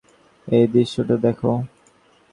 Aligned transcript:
এই 0.47 0.65
দৃশ্যটা 0.73 1.15
দেখো। 1.25 1.51